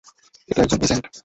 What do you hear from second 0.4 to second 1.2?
এ তো একজন অ্যাজেন্ট!